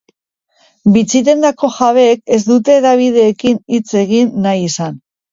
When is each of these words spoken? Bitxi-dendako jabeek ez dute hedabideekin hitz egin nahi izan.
Bitxi-dendako 0.93 1.67
jabeek 1.75 2.33
ez 2.37 2.39
dute 2.47 2.73
hedabideekin 2.77 3.59
hitz 3.75 3.99
egin 4.01 4.33
nahi 4.47 4.65
izan. 4.69 4.99